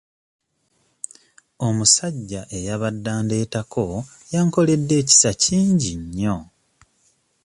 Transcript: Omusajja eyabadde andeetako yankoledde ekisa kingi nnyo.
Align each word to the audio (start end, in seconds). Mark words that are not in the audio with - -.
Omusajja 1.67 2.41
eyabadde 2.57 3.09
andeetako 3.19 3.85
yankoledde 4.33 4.93
ekisa 5.01 5.31
kingi 5.43 5.91
nnyo. 6.01 6.37